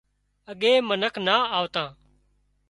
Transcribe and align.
اڳي 0.51 0.73
منک 0.87 1.15
نا 1.25 1.35
آوتان 1.57 1.89